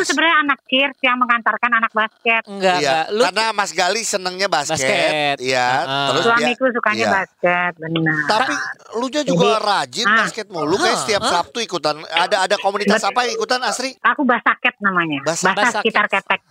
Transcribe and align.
tuh 0.00 0.06
sebenarnya 0.06 0.36
anak 0.40 0.58
cheers 0.64 0.96
yang 1.00 1.16
mengantarkan 1.16 1.70
anak 1.70 1.92
basket. 1.92 2.42
Enggak, 2.44 2.76
Iya, 2.76 2.90
enggak. 2.90 3.04
Lu 3.10 3.22
karena 3.26 3.44
Mas 3.52 3.70
Gali 3.70 4.02
senengnya 4.02 4.48
basket, 4.48 4.80
Basket. 4.80 5.36
Iya. 5.38 5.68
Heeh. 5.78 6.06
Terus 6.08 6.22
dia, 6.22 6.30
Suamiku 6.30 6.64
sukanya 6.72 6.96
iya. 6.98 7.10
basket, 7.12 7.72
benar. 7.76 8.16
Tapi 8.26 8.54
lu 8.92 9.06
juga 9.10 9.48
rajin 9.58 10.06
Ah. 10.06 10.16
basket 10.20 10.46
mulu 10.48 10.76
kayak 10.76 10.98
setiap 10.98 11.22
Hah? 11.22 11.32
Sabtu 11.36 11.58
ikutan. 11.60 11.94
Ada 12.06 12.36
ada 12.44 12.56
komunitas 12.56 13.00
apa 13.00 13.24
yang 13.24 13.36
ikutan 13.36 13.60
Asri? 13.60 13.92
aku 14.00 14.24
basaket 14.24 14.74
namanya. 14.80 15.20
Bas- 15.22 15.40
Basah 15.40 15.54
Basaket. 15.54 15.80
sekitar 15.82 16.06
ketek. 16.08 16.40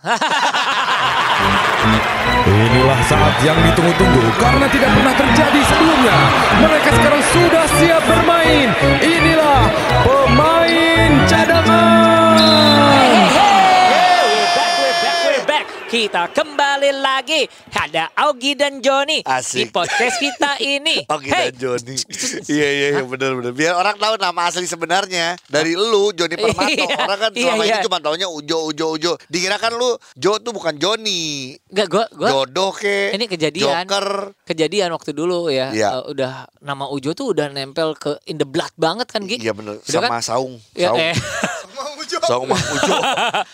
Inilah 2.40 3.00
saat 3.02 3.34
yang 3.40 3.58
ditunggu-tunggu 3.62 4.22
karena 4.34 4.66
tidak 4.66 4.90
pernah 4.90 5.14
terjadi 5.14 5.60
sebelumnya. 5.62 6.16
Mereka 6.58 6.88
sekarang 6.92 7.22
sudah 7.26 7.64
siap 7.76 8.02
bermain. 8.02 8.68
Inilah 8.98 9.60
pemain 10.02 11.10
cadangan. 11.26 13.19
Kita 15.90 16.30
kembali 16.30 17.02
lagi. 17.02 17.50
Ada 17.74 18.14
Augie 18.14 18.54
dan 18.54 18.78
Joni 18.78 19.26
di 19.26 19.64
podcast 19.66 20.22
kita 20.22 20.54
ini. 20.78 21.02
Oke 21.10 21.26
Hey, 21.26 21.50
dan 21.50 21.58
Joni. 21.58 21.98
Iya 22.46 22.68
iya 22.70 22.86
iya 22.94 23.02
benar 23.02 23.34
benar. 23.34 23.50
Biar 23.50 23.74
orang 23.74 23.98
tahu 23.98 24.14
nama 24.14 24.46
asli 24.46 24.70
sebenarnya 24.70 25.34
dari 25.50 25.74
lu 25.74 26.14
Joni 26.14 26.38
Permato. 26.38 26.70
Iya, 26.70 26.94
orang 26.94 27.18
kan 27.18 27.30
iya, 27.34 27.42
selama 27.42 27.64
iya. 27.66 27.74
ini 27.74 27.86
cuma 27.90 27.98
taunya 27.98 28.30
Ujo 28.30 28.70
Ujo 28.70 28.86
Ujo. 28.94 29.12
Dikira 29.26 29.58
kan 29.58 29.74
lu 29.74 29.98
Jo 30.14 30.38
tuh 30.38 30.54
bukan 30.54 30.78
Joni. 30.78 31.58
Enggak, 31.74 31.90
gua, 31.90 32.04
gua 32.14 32.28
Jodoh 32.38 32.70
ke. 32.70 33.10
ini 33.10 33.26
kejadian. 33.26 33.82
Joker. 33.82 34.30
Kejadian 34.46 34.94
waktu 34.94 35.10
dulu 35.10 35.50
ya. 35.50 35.74
Iya. 35.74 36.06
Eh, 36.06 36.14
udah 36.14 36.46
nama 36.62 36.86
Ujo 36.86 37.18
tuh 37.18 37.34
udah 37.34 37.50
nempel 37.50 37.98
ke 37.98 38.14
in 38.30 38.38
the 38.38 38.46
blood 38.46 38.70
banget 38.78 39.10
kan, 39.10 39.26
Gi? 39.26 39.42
Iya 39.42 39.58
benar. 39.58 39.82
Sama 39.82 40.06
kan? 40.06 40.22
Saung. 40.22 40.54
Ya, 40.78 40.94
Saung. 40.94 41.02
eh. 41.02 41.18
Saung 42.22 42.46
Mang 42.46 42.58
Ujo. 42.58 42.96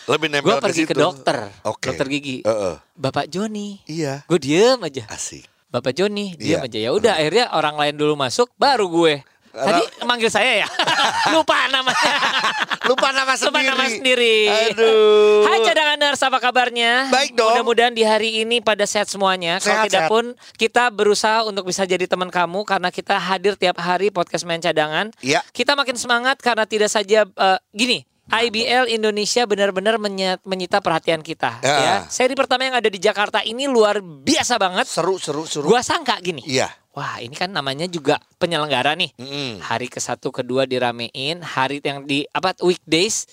Lebih 0.07 0.27
nempel 0.29 0.47
Gue 0.47 0.55
ke 0.55 0.63
pergi 0.63 0.83
ke 0.83 0.93
situ. 0.93 0.99
dokter, 0.99 1.37
Oke. 1.63 1.87
dokter 1.89 2.07
gigi. 2.07 2.37
Heeh. 2.41 2.75
Bapak 2.93 3.25
Joni. 3.27 3.79
Iya. 3.85 4.23
Gue 4.25 4.37
diem 4.37 4.79
aja. 4.79 5.03
Asik. 5.07 5.47
Bapak 5.67 5.91
Joni 5.91 6.33
diem 6.33 6.57
Iya. 6.57 6.65
aja. 6.65 6.77
Ya 6.79 6.89
udah 6.91 7.13
akhirnya 7.13 7.45
orang 7.51 7.75
lain 7.75 7.95
dulu 7.95 8.13
masuk, 8.13 8.49
baru 8.55 8.87
gue. 8.87 9.15
Tadi 9.49 10.05
manggil 10.05 10.29
saya 10.29 10.61
ya. 10.61 10.67
Lupa 11.33 11.57
namanya. 11.67 12.13
Lupa 12.87 13.09
nama 13.09 13.33
Lupa 13.33 13.41
sendiri. 13.57 13.65
nama 13.65 13.85
sendiri. 13.89 14.37
Aduh. 14.69 15.49
Hai 15.49 15.65
cadanganers, 15.65 16.21
apa 16.21 16.37
kabarnya? 16.37 17.09
Baik 17.09 17.33
dong. 17.33 17.49
Mudah-mudahan 17.57 17.89
di 17.89 18.05
hari 18.05 18.45
ini 18.45 18.61
pada 18.61 18.85
sehat 18.85 19.09
semuanya. 19.09 19.57
Kalau 19.57 19.65
Sehat, 19.73 19.85
tidak 19.89 20.01
sehat. 20.05 20.13
pun 20.13 20.25
kita 20.55 20.83
berusaha 20.87 21.41
untuk 21.41 21.65
bisa 21.65 21.83
jadi 21.83 22.05
teman 22.05 22.29
kamu 22.29 22.63
karena 22.63 22.93
kita 22.93 23.17
hadir 23.17 23.57
tiap 23.57 23.81
hari 23.81 24.07
podcast 24.07 24.45
main 24.45 24.61
cadangan. 24.61 25.09
Iya. 25.19 25.41
Kita 25.49 25.73
makin 25.73 25.97
semangat 25.97 26.37
karena 26.37 26.63
tidak 26.63 26.87
saja 26.87 27.25
eh, 27.25 27.59
gini. 27.71 28.05
IBL 28.27 28.91
Indonesia 28.91 29.47
benar-benar 29.47 29.95
menyita 30.43 30.83
perhatian 30.83 31.23
kita 31.23 31.63
Ya. 31.63 31.77
ya. 31.79 31.95
Seri 32.11 32.35
pertama 32.35 32.67
yang 32.67 32.75
ada 32.75 32.91
di 32.91 32.99
Jakarta 32.99 33.39
ini 33.41 33.65
luar 33.65 34.03
biasa 34.03 34.59
banget. 34.59 34.85
Seru 34.87 35.15
seru 35.15 35.47
seru. 35.47 35.71
Gua 35.71 35.79
sangka 35.79 36.19
gini. 36.19 36.43
Iya. 36.43 36.67
Wah, 36.97 37.21
ini 37.21 37.37
kan 37.37 37.53
namanya 37.53 37.85
juga 37.85 38.17
penyelenggara 38.41 38.97
nih. 38.97 39.13
Mm-mm. 39.21 39.61
Hari 39.61 39.85
ke 39.85 40.01
satu 40.01 40.33
kedua 40.33 40.65
diramein, 40.65 41.45
hari 41.45 41.77
yang 41.85 42.01
di 42.09 42.25
apa 42.33 42.57
weekdays 42.65 43.29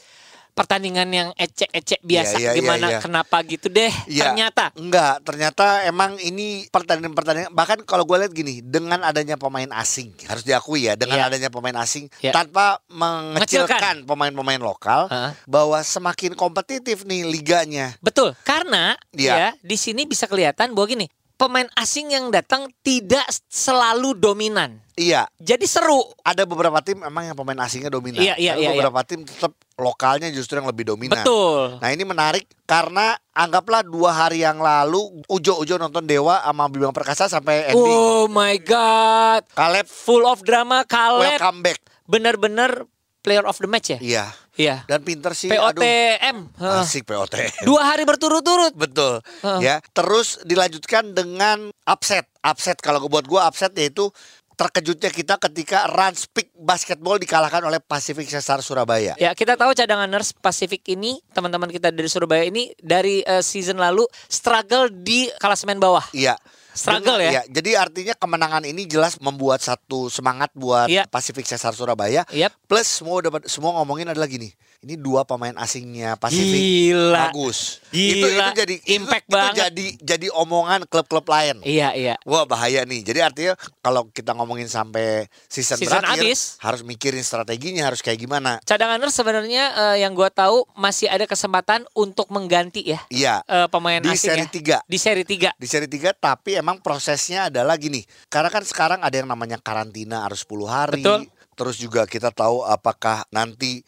pertandingan 0.55 1.10
yang 1.10 1.28
ecek-ecek 1.34 2.00
biasa 2.00 2.38
Iya, 2.38 2.50
iya, 2.50 2.52
gimana 2.55 2.86
iya, 2.86 2.92
iya. 2.97 3.00
kenapa 3.02 3.36
gitu 3.42 3.66
deh 3.66 3.91
Iya. 4.06 4.30
ternyata 4.30 4.70
Enggak, 4.78 5.14
ternyata 5.27 5.83
emang 5.84 6.14
ini 6.19 6.70
pertandingan-pertandingan 6.70 7.50
bahkan 7.50 7.83
kalau 7.83 8.06
gue 8.06 8.16
lihat 8.16 8.30
gini, 8.30 8.62
dengan 8.62 9.02
adanya 9.02 9.34
pemain 9.34 9.69
asing 9.75 10.14
harus 10.25 10.47
diakui 10.47 10.86
ya, 10.86 10.94
dengan 10.94 11.19
Iya. 11.19 11.27
adanya 11.28 11.50
pemain 11.50 11.75
asing 11.77 12.06
Iya. 12.22 12.30
tanpa 12.30 12.78
mengecilkan 12.86 14.06
pemain-pemain 14.06 14.62
lokal 14.62 15.10
Heeh. 15.10 15.34
bahwa 15.44 15.82
semakin 15.82 16.32
kompetitif 16.32 17.02
nih 17.02 17.27
liganya. 17.27 17.98
betul 17.98 18.32
karena 18.47 18.94
Iya. 19.10 19.34
ya 19.34 19.48
di 19.58 19.75
sini 19.75 20.06
bisa 20.06 20.30
kelihatan 20.30 20.70
bahwa 20.70 20.86
gini 20.86 21.06
pemain 21.35 21.67
asing 21.75 22.15
yang 22.15 22.31
datang 22.31 22.71
tidak 22.83 23.27
selalu 23.49 24.15
dominan 24.15 24.84
Iya, 24.95 25.27
jadi 25.43 25.67
seru 25.67 26.06
ada 26.22 26.47
beberapa 26.47 26.78
tim 26.78 27.03
emang 27.03 27.27
yang 27.27 27.34
pemain 27.34 27.67
asingnya 27.67 27.91
dominan. 27.91 28.22
Iya, 28.22 28.39
iya, 28.39 28.55
Tapi 28.55 28.62
iya, 28.62 28.71
beberapa 28.78 29.03
tim 29.03 29.27
tetap 29.27 29.50
lokalnya 29.75 30.31
justru 30.31 30.55
yang 30.55 30.71
lebih 30.71 30.87
dominan. 30.87 31.19
betul 31.19 31.83
Nah 31.83 31.91
ini 31.91 32.06
menarik 32.06 32.47
karena 32.62 33.19
anggaplah 33.34 33.83
dua 33.83 34.15
hari 34.15 34.47
yang 34.47 34.62
lalu 34.62 35.19
Ujo-Ujo 35.27 35.83
nonton 35.83 36.06
Dewa 36.06 36.39
sama 36.47 36.71
Bima 36.71 36.94
Perkasa 36.94 37.27
sampai 37.27 37.75
ending. 37.75 37.91
oh 37.91 38.31
my 38.31 38.55
god 38.62 39.43
Kaleb 39.50 39.91
full 39.91 40.23
of 40.23 40.47
drama 40.47 40.87
Caleb 40.87 41.43
welcome 41.43 41.67
back. 41.67 41.83
bener-bener 42.06 42.87
player 43.25 43.43
of 43.43 43.57
the 43.57 43.65
match 43.65 43.89
ya 43.89 43.99
Iya. 43.99 44.25
iya 44.55 44.77
Dan 44.85 45.01
pinter 45.01 45.33
sih. 45.33 45.49
POTM. 45.49 46.53
Asik 46.61 47.09
POTM. 47.09 47.65
dua 47.65 47.89
hari 47.89 48.05
berturut-turut 48.05 48.77
Betul. 48.77 49.25
Heeh. 49.41 49.61
Ya, 49.65 49.77
terus 49.91 50.45
dilanjutkan 50.45 51.11
dengan 51.11 51.73
upset. 51.83 52.29
Upset 52.39 52.79
kalau 52.79 53.09
buat 53.09 53.25
gua 53.25 53.49
upset 53.49 53.73
yaitu 53.75 54.12
terkejutnya 54.55 55.11
kita 55.11 55.35
ketika 55.41 55.91
Rans 55.91 56.31
Peak 56.31 56.55
Basketball 56.55 57.19
dikalahkan 57.19 57.59
oleh 57.61 57.83
Pacific 57.83 58.31
Cesar 58.31 58.62
Surabaya. 58.62 59.19
Ya, 59.19 59.35
kita 59.35 59.59
tahu 59.59 59.75
cadanganers 59.75 60.31
Pasifik 60.31 60.87
ini, 60.87 61.19
teman-teman 61.35 61.67
kita 61.67 61.91
dari 61.91 62.06
Surabaya 62.06 62.47
ini 62.47 62.71
dari 62.79 63.19
eh, 63.21 63.43
season 63.43 63.83
lalu 63.83 64.06
struggle 64.29 64.87
di 64.93 65.27
klasemen 65.37 65.83
bawah. 65.83 66.06
Iya. 66.15 66.39
Struggle 66.75 67.23
Dengan- 67.23 67.35
ya? 67.39 67.43
Jadi 67.47 67.71
artinya 67.79 68.15
kemenangan 68.19 68.67
ini 68.67 68.85
jelas 68.85 69.15
membuat 69.23 69.62
satu 69.62 70.11
semangat 70.11 70.51
buat 70.59 70.91
Iya. 70.91 71.07
Pacific 71.07 71.47
Cesar 71.47 71.71
Surabaya. 71.71 72.27
Yap. 72.35 72.51
Plus 72.67 72.85
semua 72.85 73.23
udah 73.23 73.31
semua 73.47 73.79
ngomongin 73.79 74.11
adalah 74.11 74.27
gini. 74.27 74.51
Ini 74.84 74.95
dua 74.95 75.25
pemain 75.25 75.56
asingnya 75.56 76.12
Pasifik 76.15 76.61
Gila. 76.93 77.33
bagus. 77.33 77.81
Gila. 77.89 78.12
Itu 78.12 78.27
itu 78.28 78.50
jadi 78.55 78.75
Impact 78.95 79.25
itu, 79.25 79.33
itu 79.33 79.34
banget. 79.34 79.56
jadi 79.65 79.87
jadi 80.05 80.27
omongan 80.31 80.84
klub-klub 80.84 81.25
lain. 81.25 81.56
Iya, 81.65 81.89
iya. 81.93 82.15
Wah 82.22 82.45
bahaya 82.45 82.84
nih. 82.84 83.00
Jadi 83.00 83.19
artinya 83.19 83.53
kalau 83.81 84.05
kita 84.06 84.31
ngomongin 84.31 84.69
sampai 84.69 85.25
season, 85.47 85.81
Season 85.81 85.99
terakhir 85.99 86.21
habis. 86.28 86.61
harus 86.61 86.84
mikirin 86.84 87.21
strateginya 87.21 87.89
harus 87.89 87.99
kayak 87.99 88.21
gimana. 88.21 88.61
Cadanganers 88.61 89.11
sebenarnya 89.11 89.65
eh, 89.73 90.05
yang 90.05 90.12
gua 90.12 90.28
tahu 90.28 90.69
masih 90.75 91.09
ada 91.09 91.25
kesempatan 91.25 91.89
untuk 91.93 92.28
mengganti 92.28 92.84
ya 92.84 93.00
Iya. 93.09 93.34
eh, 93.43 93.67
pemain 93.67 93.99
Di 93.99 94.12
asing 94.12 94.28
seri 94.28 94.44
ya. 94.44 94.50
tiga. 94.53 94.77
Di 94.84 94.99
seri 94.99 95.25
3. 95.25 95.56
Di 95.56 95.65
seri 95.65 95.89
3 95.89 96.12
tapi 96.12 96.55
emang 96.55 96.77
prosesnya 96.78 97.49
adalah 97.49 97.75
gini. 97.75 98.05
Karena 98.28 98.53
kan 98.53 98.61
sekarang 98.61 99.00
ada 99.00 99.15
yang 99.15 99.27
namanya 99.27 99.56
karantina 99.56 100.23
harus 100.23 100.44
10 100.44 100.69
hari. 100.69 101.00
Betul. 101.00 101.33
Terus 101.55 101.78
juga 101.78 102.03
kita 102.03 102.28
tahu 102.28 102.61
apakah 102.61 103.23
nanti 103.31 103.87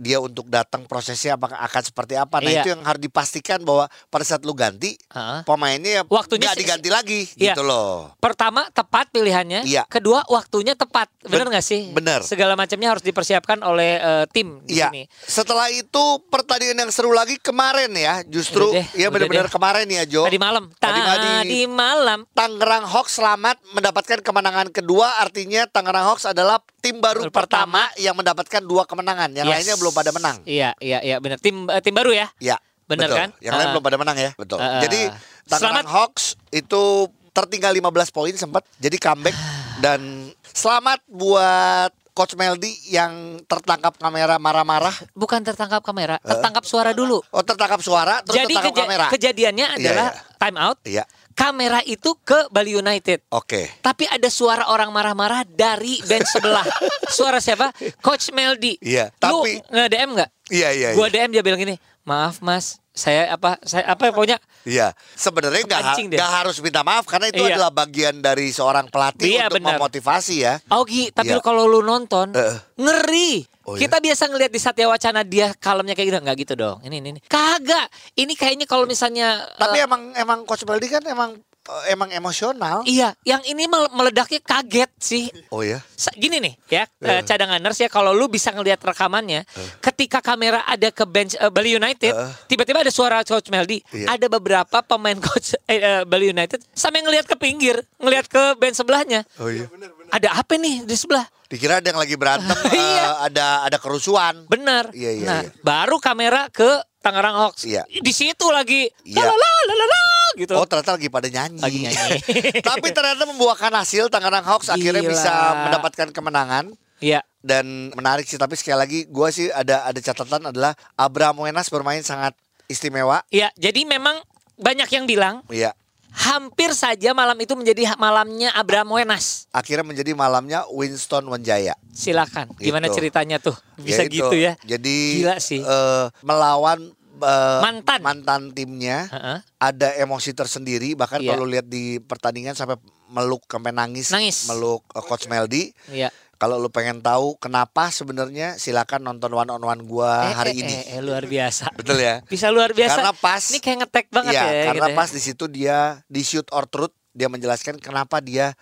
dia 0.00 0.16
untuk 0.16 0.48
datang 0.48 0.88
prosesnya 0.88 1.36
apakah 1.36 1.60
akan 1.60 1.82
seperti 1.84 2.16
apa. 2.16 2.40
Nah 2.40 2.48
Iya. 2.48 2.60
itu 2.64 2.68
yang 2.72 2.80
harus 2.80 2.98
dipastikan 2.98 3.60
bahwa 3.60 3.84
pada 4.08 4.24
saat 4.24 4.40
lu 4.42 4.56
ganti 4.56 4.96
Heeh. 4.96 5.44
pemainnya 5.44 6.00
ya 6.00 6.02
Waktunya 6.08 6.48
si- 6.56 6.64
diganti 6.64 6.88
lagi 6.88 7.28
Iya. 7.36 7.52
gitu 7.52 7.60
loh. 7.60 8.16
Pertama 8.16 8.64
tepat 8.70 9.12
pilihannya, 9.12 9.68
Iya. 9.68 9.84
kedua 9.86 10.24
waktunya 10.26 10.72
tepat. 10.72 11.12
Bener 11.20 11.44
Ben- 11.44 11.52
nggak 11.52 11.66
sih? 11.66 11.92
bener. 11.92 12.24
Segala 12.24 12.56
macamnya 12.56 12.88
harus 12.88 13.04
dipersiapkan 13.04 13.60
oleh 13.60 14.00
eh, 14.00 14.24
tim 14.32 14.64
di 14.64 14.80
Iya. 14.80 14.88
sini. 14.88 15.04
Setelah 15.20 15.68
itu 15.68 16.00
pertandingan 16.26 16.80
yang 16.80 16.90
seru 16.90 17.12
lagi 17.12 17.36
kemarin 17.36 17.92
ya, 17.92 18.24
justru 18.24 18.72
Udah 18.72 18.80
deh, 18.80 18.86
ya 18.96 19.12
benar-benar 19.12 19.52
kemarin 19.52 19.84
ya 19.84 20.08
Jo. 20.08 20.24
Tadi 20.24 20.40
malam. 20.40 20.72
Tadi 20.72 21.00
Tadi, 21.00 21.60
malam. 21.66 22.24
Tangerang 22.32 22.86
Hawks 22.86 23.18
selamat 23.18 23.60
mendapatkan 23.72 24.22
kemenangan 24.22 24.70
kedua, 24.70 25.18
artinya 25.18 25.66
Tangerang 25.66 26.06
Hawks 26.06 26.24
adalah 26.24 26.62
tim 26.80 26.96
baru 26.96 27.28
Baru 27.28 27.34
pertama. 27.34 27.84
pertama 27.90 28.00
yang 28.00 28.14
mendapatkan 28.14 28.62
dua 28.62 28.86
kemenangan. 28.86 29.28
Yang 29.34 29.46
Yes. 29.46 29.54
lainnya 29.58 29.76
belum 29.76 29.89
pada 29.90 30.10
menang. 30.10 30.40
Iya, 30.42 30.74
iya, 30.78 30.98
iya 31.00 31.16
benar. 31.16 31.36
Tim 31.36 31.66
eh, 31.66 31.80
tim 31.80 31.92
baru 31.92 32.10
ya. 32.10 32.26
Ya, 32.38 32.56
Bener 32.84 33.06
betul. 33.06 33.18
kan? 33.18 33.30
Yang 33.38 33.54
lain 33.54 33.66
Ah. 33.66 33.72
belum 33.72 33.84
pada 33.84 33.96
menang 33.96 34.16
ya, 34.16 34.30
betul. 34.34 34.58
Ah. 34.58 34.80
Jadi 34.80 35.00
Tangerang 35.44 35.82
Selamat. 35.82 35.86
Hawks 35.88 36.24
itu 36.48 36.82
tertinggal 37.30 37.72
15 37.72 37.82
poin 38.10 38.30
sempat 38.32 38.62
jadi 38.76 38.96
comeback 38.96 39.34
dan 39.84 40.00
selamat 40.46 41.02
buat 41.06 41.90
Coach 42.10 42.34
Meldi 42.34 42.68
yang 42.86 43.38
tertangkap 43.44 43.94
kamera 43.94 44.36
marah-marah. 44.36 44.92
Bukan 45.12 45.40
tertangkap 45.40 45.80
kamera, 45.80 46.18
tertangkap 46.20 46.62
suara 46.62 46.90
dulu. 46.90 47.22
Oh, 47.28 47.40
tertangkap 47.40 47.78
suara 47.80 48.18
terus 48.20 48.34
Jadi 48.36 48.50
tertangkap 48.50 48.74
keja- 48.74 48.82
kamera. 48.84 49.06
kejadiannya 49.08 49.66
Iya, 49.68 49.78
adalah 49.80 50.08
iya. 50.08 50.22
time 50.36 50.56
out. 50.58 50.78
Iya. 50.82 51.04
Kamera 51.40 51.80
itu 51.80 52.12
ke 52.20 52.52
Bali 52.52 52.76
United. 52.76 53.24
Oke. 53.32 53.72
Tapi 53.80 54.04
ada 54.04 54.28
suara 54.28 54.68
orang 54.68 54.92
marah-marah 54.92 55.48
dari 55.48 55.96
bench 56.04 56.28
sebelah. 56.28 56.68
Suara 57.16 57.40
siapa? 57.40 57.72
Coach 58.04 58.28
Meldi. 58.30 58.76
Iya, 58.76 59.08
Lu 59.24 59.40
tapi- 59.40 59.56
nge-DM 59.64 60.10
nggak? 60.12 60.30
Iya, 60.52 60.68
iya, 60.70 60.88
Gua 60.92 61.08
iya. 61.08 61.24
DM 61.24 61.30
dia 61.32 61.40
bilang 61.40 61.56
gini, 61.56 61.80
"Maaf 62.04 62.44
Mas, 62.44 62.76
saya 62.90 63.32
apa 63.32 63.56
saya 63.62 63.86
apa 63.86 64.02
ya 64.04 64.12
pokoknya 64.12 64.38
Iya, 64.60 64.92
sebenarnya 65.16 65.64
nggak 65.64 65.80
nggak 66.12 66.30
harus 66.36 66.60
minta 66.60 66.84
maaf 66.84 67.08
karena 67.08 67.32
itu 67.32 67.40
Iya. 67.40 67.56
adalah 67.56 67.72
bagian 67.72 68.20
dari 68.20 68.52
seorang 68.52 68.92
pelatih 68.92 69.40
Iya, 69.40 69.48
untuk 69.48 69.56
benar. 69.56 69.80
memotivasi 69.80 70.36
ya. 70.36 70.54
Augie, 70.68 71.08
tapi 71.08 71.32
Iya. 71.32 71.40
kalau 71.40 71.64
lu 71.64 71.80
nonton 71.80 72.36
Eh. 72.36 72.60
ngeri. 72.76 73.48
Oh, 73.70 73.78
iya? 73.78 73.86
Kita 73.86 74.02
biasa 74.02 74.26
ngelihat 74.26 74.50
di 74.50 74.58
Satya 74.58 74.86
Wacana 74.86 75.22
dia 75.22 75.54
kalemnya 75.54 75.94
kayak 75.94 76.08
gitu 76.10 76.18
nggak 76.18 76.38
gitu 76.38 76.54
dong. 76.54 76.82
Ini 76.82 76.96
ini, 76.98 77.08
ini. 77.14 77.20
Kagak. 77.22 77.86
Ini 78.12 78.32
kayaknya 78.34 78.66
kalau 78.66 78.82
misalnya 78.84 79.46
Tapi 79.54 79.78
eh, 79.78 79.86
emang 79.86 80.10
emang 80.12 80.38
Coach 80.42 80.66
Baldi 80.66 80.90
kan 80.90 81.02
emang 81.04 81.38
eh, 81.38 81.84
emang 81.88 82.10
emosional. 82.10 82.82
Iya, 82.82 83.14
yang 83.22 83.38
ini 83.44 83.64
mel- 83.64 83.92
meledaknya 83.92 84.40
kaget 84.40 84.90
sih. 84.98 85.24
Oh 85.48 85.62
ya. 85.62 85.78
Sa- 85.94 86.10
Gini 86.12 86.40
nih 86.40 86.54
ya, 86.66 86.82
eh, 86.98 87.22
cadanganers 87.22 87.76
ya 87.76 87.86
kalau 87.86 88.10
lu 88.10 88.26
bisa 88.26 88.50
ngelihat 88.50 88.80
rekamannya, 88.80 89.44
ketika 89.78 90.18
kamera 90.18 90.64
ada 90.64 90.88
ke 90.88 91.04
bench 91.04 91.36
eh, 91.36 91.46
Bali 91.46 91.76
United, 91.76 92.10
tiba-tiba 92.46 92.80
ada 92.80 92.90
suara 92.90 93.22
coach 93.22 93.46
Meldi, 93.48 93.84
Iya. 93.92 94.16
ada 94.16 94.26
beberapa 94.26 94.80
pemain 94.82 95.14
coach 95.22 95.54
eh, 95.64 95.78
eh, 95.78 96.02
Bali 96.02 96.28
United 96.28 96.58
sampai 96.72 97.04
ngelihat 97.04 97.28
ke 97.28 97.36
pinggir, 97.36 97.78
ngelihat 97.96 98.26
ke 98.26 98.42
bench 98.56 98.74
sebelahnya. 98.74 99.22
Oh 99.36 99.46
iya. 99.46 99.68
Ada 100.10 100.28
apa 100.36 100.54
nih 100.54 100.82
di 100.84 100.94
sebelah? 100.94 101.26
Dikira 101.46 101.78
ada 101.78 101.86
yang 101.86 101.98
lagi 101.98 102.14
berantem, 102.14 102.54
Iya. 102.70 102.78
eh, 103.02 103.14
ada 103.26 103.46
ada 103.66 103.76
kerusuhan. 103.78 104.46
Benar. 104.46 104.94
Iya, 104.94 105.10
iya, 105.14 105.26
nah, 105.26 105.40
iya. 105.42 105.50
baru 105.62 105.98
kamera 105.98 106.46
ke 106.48 106.66
Tangerang 107.00 107.34
Hawks. 107.34 107.64
Iya. 107.64 107.82
Di 107.88 108.12
situ 108.12 108.46
lagi 108.50 108.86
Iya. 109.02 109.24
lalala 109.24 109.50
lalala 109.66 109.98
gitu. 110.38 110.54
Oh 110.54 110.62
ternyata 110.62 110.94
lagi 110.94 111.10
pada 111.10 111.26
nyanyi. 111.26 111.58
Lagi 111.58 111.78
nyanyi. 111.80 112.10
Tapi 112.70 112.88
ternyata 112.90 113.24
membuahkan 113.24 113.72
hasil 113.72 114.06
Tangerang 114.06 114.46
Hawks 114.46 114.70
akhirnya 114.70 115.02
bisa 115.02 115.32
mendapatkan 115.66 116.10
kemenangan 116.10 116.70
Iya. 117.00 117.24
dan 117.40 117.90
menarik 117.96 118.28
sih. 118.28 118.38
Tapi 118.38 118.54
sekali 118.54 118.78
lagi 118.78 118.98
gue 119.08 119.28
sih 119.32 119.48
ada 119.48 119.88
ada 119.88 119.98
catatan 119.98 120.52
adalah 120.52 120.76
Abraham 120.94 121.48
Wenas 121.48 121.66
bermain 121.66 122.04
sangat 122.04 122.36
istimewa. 122.66 123.26
Iya, 123.32 123.50
jadi 123.58 123.82
memang 123.82 124.22
banyak 124.54 124.86
yang 124.92 125.04
bilang 125.08 125.42
Iya. 125.50 125.74
Hampir 126.12 126.70
saja 126.72 127.10
malam 127.10 127.36
itu 127.36 127.54
menjadi 127.54 127.94
malamnya 127.96 128.50
Abraham 128.52 128.92
Wenas. 128.92 129.46
Akhirnya 129.50 129.84
menjadi 129.84 130.12
malamnya 130.12 130.66
Winston 130.68 131.26
Wenjaya. 131.26 131.74
Silakan. 131.90 132.50
Gimana 132.56 132.86
Gitu. 132.86 132.96
ceritanya 132.98 133.38
tuh? 133.38 133.54
Bisa 133.76 134.02
Ya 134.02 134.08
itu. 134.08 134.14
gitu 134.20 134.36
ya? 134.36 134.52
Jadi 134.62 134.96
Gila 135.22 135.36
sih. 135.38 135.60
eh, 135.60 136.06
melawan 136.20 136.90
eh, 137.16 137.60
Mantan. 137.60 138.00
mantan 138.00 138.42
timnya 138.50 139.04
Heeh. 139.06 139.38
ada 139.58 139.88
emosi 139.94 140.32
tersendiri 140.32 140.94
bahkan 140.94 141.20
Iya. 141.20 141.30
kalau 141.30 141.44
lihat 141.44 141.66
di 141.66 142.00
pertandingan 142.00 142.56
sampai 142.56 142.80
meluk 143.10 143.44
sampai 143.44 143.70
nangis, 143.70 144.08
Nangis. 144.08 144.46
meluk 144.46 144.80
eh, 144.90 145.02
coach 145.02 145.26
Meldi. 145.26 145.70
Iya. 145.88 146.08
Kalau 146.40 146.56
lu 146.56 146.72
pengen 146.72 147.04
tahu 147.04 147.36
kenapa 147.36 147.92
sebenarnya 147.92 148.56
silakan 148.56 149.04
nonton 149.04 149.28
one 149.30 149.52
on 149.52 149.60
one 149.60 149.84
gua 149.84 150.24
Eh, 150.24 150.32
hari 150.32 150.52
eh, 150.56 150.60
ini. 150.64 150.72
eh, 150.72 150.96
eh, 150.96 151.00
luar 151.04 151.28
biasa. 151.28 151.68
Betul 151.76 152.00
ya? 152.00 152.24
Bisa 152.24 152.48
luar 152.48 152.72
biasa. 152.72 152.96
Karena 152.96 153.12
pas 153.12 153.44
Ini 153.44 153.60
kayak 153.60 153.76
ngetek 153.78 154.06
banget 154.08 154.32
Iya, 154.32 154.42
ya. 154.42 154.64
karena 154.66 154.80
gitu 154.80 154.88
ya. 154.88 154.96
pas 154.96 155.08
di 155.12 155.20
situ 155.20 155.44
dia 155.46 155.78
di 156.08 156.22
shoot 156.24 156.48
or 156.48 156.64
truth 156.64 156.96
dia 157.12 157.28
menjelaskan 157.28 157.76
kenapa 157.76 158.24
dia 158.24 158.56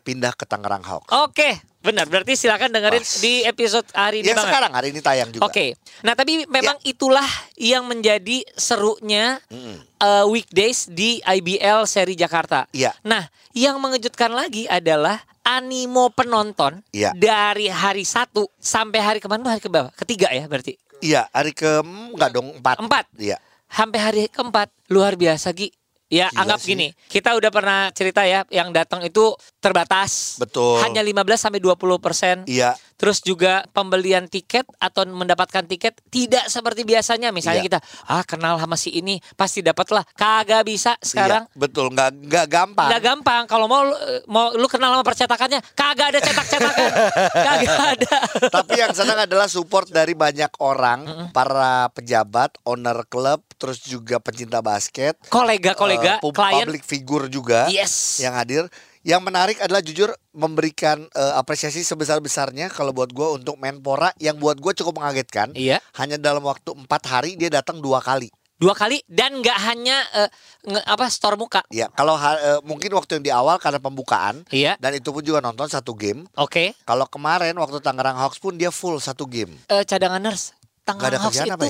pindah 0.00 0.30
ke 0.30 0.46
Tangerang 0.46 0.86
Hawks. 0.86 1.10
Oke, 1.10 1.58
benar. 1.84 2.08
Berarti 2.08 2.32
silakan 2.34 2.72
dengerin 2.72 3.04
Pas. 3.04 3.20
di 3.20 3.44
episode 3.44 3.84
hari 3.92 4.24
ini 4.24 4.32
ya 4.32 4.34
banget. 4.34 4.48
sekarang 4.48 4.72
hari 4.72 4.88
ini 4.90 5.00
tayang 5.04 5.28
juga. 5.28 5.44
Oke. 5.44 5.76
Nah, 6.00 6.16
tapi 6.16 6.48
memang 6.48 6.80
itulah 6.82 7.28
yang 7.54 7.84
menjadi 7.84 8.40
serunya 8.56 9.36
Mm-mm. 9.52 9.76
uh, 10.00 10.24
weekdays 10.26 10.88
di 10.88 11.20
IBL 11.20 11.84
seri 11.84 12.16
Jakarta. 12.16 12.64
Iya. 12.72 12.96
Nah, 13.04 13.28
yang 13.52 13.76
mengejutkan 13.78 14.32
lagi 14.32 14.64
adalah 14.64 15.20
animo 15.44 16.08
penonton 16.08 16.80
Iya. 16.90 17.12
dari 17.12 17.68
hari 17.68 18.08
satu 18.08 18.48
sampai 18.56 18.98
hari 18.98 19.18
ke 19.20 19.28
mana? 19.28 19.44
Hari 19.52 19.60
ke 19.60 19.68
berapa? 19.68 19.92
Ketiga 19.92 20.32
ya 20.32 20.48
berarti. 20.48 20.80
Iya, 21.04 21.28
hari 21.30 21.52
ke 21.52 21.84
mm, 21.84 22.16
enggak 22.16 22.30
dong, 22.32 22.48
empat. 22.56 22.76
Empat. 22.80 23.04
Iya. 23.20 23.36
Sampai 23.68 23.98
hari 24.00 24.22
keempat 24.32 24.72
luar 24.88 25.20
biasa 25.20 25.52
Gi. 25.52 25.68
Ya 26.14 26.30
Gila 26.30 26.46
anggap 26.46 26.60
sih. 26.62 26.78
gini, 26.78 26.94
kita 27.10 27.34
udah 27.34 27.50
pernah 27.50 27.90
cerita 27.90 28.22
ya 28.22 28.46
yang 28.46 28.70
datang 28.70 29.02
itu 29.02 29.34
terbatas. 29.58 30.38
Betul. 30.38 30.78
Hanya 30.86 31.02
15 31.02 31.42
sampai 31.42 31.58
20 31.58 31.98
persen. 31.98 32.46
Iya. 32.46 32.78
Terus 32.94 33.18
juga 33.20 33.66
pembelian 33.68 34.24
tiket 34.24 34.62
atau 34.76 35.02
mendapatkan 35.04 35.64
tiket 35.64 35.98
tidak 36.08 36.46
seperti 36.46 36.82
biasanya. 36.82 37.30
Misalnya 37.30 37.60
Iya. 37.60 37.68
kita 37.68 37.78
ah 38.06 38.22
kenal 38.22 38.54
sama 38.56 38.74
si 38.74 38.90
ini 38.92 39.18
pasti 39.34 39.60
dapat 39.60 39.90
lah. 39.90 40.04
Kagak 40.08 40.62
bisa 40.62 40.94
sekarang. 40.98 41.44
Iya, 41.44 41.58
betul, 41.58 41.90
nggak 41.90 42.10
nggak 42.24 42.46
gampang. 42.46 42.88
Nggak 42.88 43.02
gampang. 43.04 43.42
Kalau 43.44 43.66
mau 43.66 43.82
mau 44.26 44.50
lu 44.52 44.66
kenal 44.66 44.92
sama 44.92 45.02
percetakannya, 45.02 45.60
kagak 45.72 46.06
ada 46.08 46.20
cetak-cetakan. 46.20 46.90
kagak 47.48 47.78
ada. 47.92 48.16
Tapi 48.48 48.72
yang 48.76 48.92
senang 48.92 49.18
adalah 49.20 49.46
support 49.46 49.86
dari 49.86 50.14
banyak 50.14 50.54
orang, 50.58 51.04
para 51.30 51.90
pejabat, 51.90 52.56
owner 52.62 53.04
klub, 53.04 53.42
terus 53.54 53.80
juga 53.80 54.16
pencinta 54.16 54.60
basket, 54.60 55.18
Kolega-kolega, 55.26 56.18
eh, 56.18 56.22
pub- 56.22 56.32
klien. 56.32 56.62
public 56.62 56.82
figure 56.82 57.26
juga 57.26 57.66
Yes. 57.66 58.18
yang 58.18 58.32
hadir. 58.32 58.66
Yang 59.04 59.20
menarik 59.22 59.58
adalah 59.60 59.84
jujur 59.84 60.08
memberikan 60.32 61.04
eh, 61.12 61.32
apresiasi 61.36 61.84
sebesar-besarnya 61.84 62.72
kalau 62.72 62.90
buat 62.90 63.12
gue 63.12 63.28
untuk 63.36 63.60
Menpora 63.60 64.10
yang 64.16 64.40
buat 64.40 64.56
gue 64.56 64.72
cukup 64.74 64.96
mengagetkan. 64.98 65.52
Iya. 65.52 65.84
Hanya 65.94 66.16
dalam 66.16 66.40
waktu 66.40 66.72
empat 66.72 67.02
hari 67.04 67.36
dia 67.36 67.52
datang 67.52 67.84
dua 67.84 68.00
kali. 68.00 68.32
Dua 68.54 68.72
kali 68.72 69.02
dan 69.04 69.44
nggak 69.44 69.58
hanya 69.66 69.98
eh, 70.14 70.28
nge- 70.64 70.86
apa 70.88 71.04
store 71.12 71.36
muka. 71.36 71.60
Ya 71.68 71.92
kalau 71.92 72.16
eh, 72.16 72.64
mungkin 72.64 72.96
waktu 72.96 73.20
yang 73.20 73.24
di 73.24 73.32
awal 73.34 73.60
karena 73.60 73.76
pembukaan 73.76 74.40
Iya. 74.48 74.80
dan 74.80 74.96
itu 74.96 75.12
pun 75.12 75.20
juga 75.20 75.44
nonton 75.44 75.68
satu 75.68 75.92
game. 75.92 76.24
Oke. 76.40 76.72
Kalau 76.88 77.04
kemarin 77.04 77.52
waktu 77.60 77.84
Tangerang 77.84 78.16
Hawks 78.16 78.40
pun 78.40 78.56
dia 78.56 78.72
full 78.72 78.96
satu 78.98 79.28
game. 79.28 79.52
Eh, 79.68 79.84
cadangan 79.84 80.22
nurse. 80.22 80.56
Tangerang 80.84 81.16
ada 81.16 81.32
kerjaan 81.32 81.48
itu. 81.48 81.56
apa 81.56 81.64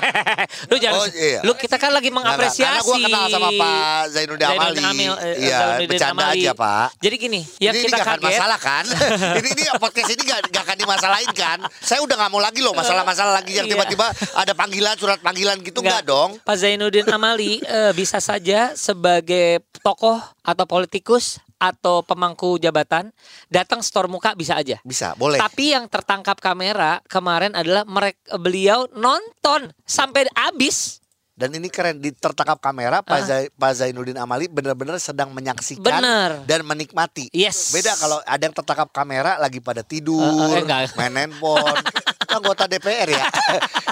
lu 0.72 0.76
jangan. 0.80 0.96
Oh, 0.96 1.06
iya. 1.12 1.40
Lu 1.44 1.52
kita 1.52 1.76
kan 1.76 1.92
lagi 1.92 2.08
mengapresiasi. 2.08 2.64
Karena 2.64 2.80
gue 2.80 2.96
kenal 3.04 3.24
sama 3.28 3.48
Pak 3.52 4.00
Zainuddin 4.10 4.46
Amali. 4.48 4.80
Amil, 4.80 5.12
eh, 5.20 5.34
iya, 5.44 5.58
bercanda 5.84 6.24
Amali. 6.24 6.40
aja 6.40 6.52
Pak. 6.56 6.86
Jadi 6.96 7.14
gini, 7.16 7.40
yang 7.60 7.76
ini 7.76 7.84
kita 7.84 7.96
nggak 7.96 8.08
akan 8.08 8.16
kaget. 8.18 8.32
masalah 8.32 8.58
kan? 8.58 8.84
ini 9.44 9.48
ini 9.50 9.62
podcast 9.76 10.08
ini 10.08 10.22
gak, 10.24 10.40
gak 10.48 10.62
akan 10.64 10.76
dimasalahin 10.78 11.32
kan? 11.32 11.58
Saya 11.78 12.00
udah 12.00 12.16
nggak 12.16 12.30
mau 12.32 12.40
lagi 12.40 12.60
loh 12.64 12.72
masalah-masalah 12.72 13.32
lagi 13.36 13.52
yang 13.54 13.68
Iya. 13.68 13.76
tiba-tiba 13.76 14.06
ada 14.32 14.52
panggilan 14.56 14.96
surat 14.96 15.20
panggilan 15.20 15.60
gitu 15.60 15.78
nggak 15.78 16.02
dong? 16.02 16.40
Pak 16.40 16.56
Zainuddin 16.56 17.12
Amali 17.12 17.60
eh, 17.60 17.92
bisa 17.92 18.18
saja 18.18 18.72
sebagai 18.72 19.60
tokoh 19.78 20.16
atau 20.40 20.64
politikus 20.64 21.36
atau 21.60 22.00
pemangku 22.00 22.56
jabatan 22.56 23.12
datang 23.46 23.78
store 23.78 24.08
muka 24.08 24.32
bisa 24.32 24.56
aja. 24.56 24.80
Bisa, 24.80 25.12
boleh. 25.14 25.36
Tapi 25.36 25.76
yang 25.76 25.84
tertangkap 25.86 26.40
kamera 26.40 27.04
kemarin 27.04 27.52
adalah 27.52 27.84
mereka 27.84 28.34
beliau 28.34 28.88
nonton 28.90 29.68
sampai 29.84 30.24
habis. 30.32 30.98
Dan 31.30 31.56
ini 31.56 31.68
keren 31.68 31.96
di 31.96 32.12
tertangkap 32.12 32.60
kamera 32.60 33.00
Pak, 33.00 33.12
Ah. 33.14 33.24
Zai- 33.24 33.48
Pak 33.50 33.72
Zainuddin 33.74 34.16
Amali 34.16 34.44
benar-benar 34.44 35.00
sedang 35.00 35.32
menyaksikan 35.32 35.80
Bener. 35.80 36.44
dan 36.44 36.60
menikmati. 36.62 37.32
Yes. 37.32 37.72
Beda 37.72 37.96
kalau 37.96 38.20
ada 38.20 38.42
yang 38.42 38.52
tertangkap 38.52 38.88
kamera 38.90 39.36
lagi 39.36 39.56
pada 39.56 39.80
tidur, 39.80 40.20
eh, 40.50 40.60
enggak. 40.60 40.92
main 40.96 41.16
handphone. 41.16 41.80
anggota 42.30 42.64
DPR 42.64 43.08
ya. 43.10 43.26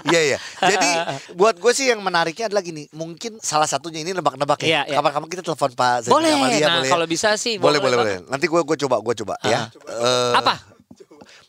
Iya 0.08 0.20
iya. 0.24 0.38
Jadi 0.62 0.90
buat 1.34 1.58
gue 1.58 1.72
sih 1.74 1.90
yang 1.90 2.00
menariknya 2.00 2.48
adalah 2.48 2.62
gini, 2.62 2.86
mungkin 2.94 3.36
salah 3.38 3.66
satunya 3.66 4.00
ini 4.00 4.14
nebak-nebak 4.14 4.62
ya. 4.62 4.66
Iya, 4.66 4.80
iya. 4.88 4.96
Kapan-kapan 4.96 5.28
kita 5.28 5.42
telepon 5.44 5.70
Pak 5.74 6.06
Zainuddin 6.06 6.14
Boleh. 6.14 6.30
Amali 6.32 6.56
ya, 6.56 6.64
nah, 6.64 6.74
boleh. 6.78 6.88
ya? 6.88 6.92
kalau 6.94 7.06
bisa 7.06 7.28
sih 7.34 7.54
boleh 7.58 7.76
boleh 7.76 7.96
boleh. 7.98 8.16
banget. 8.22 8.30
Nanti 8.30 8.46
gue 8.46 8.60
gue 8.62 8.76
coba 8.86 8.96
gue 9.02 9.14
coba 9.18 9.34
ya. 9.42 9.68
Eh, 9.68 10.32
Apa? 10.38 10.54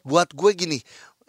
Buat 0.02 0.34
gue 0.34 0.52
gini, 0.58 0.78